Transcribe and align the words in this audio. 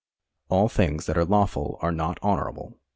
All 0.49 0.67
things 0.67 1.05
that 1.05 1.15
are 1.15 1.23
lawful 1.25 1.77
are 1.79 1.91
not 1.91 2.17
honourable. 2.23 2.73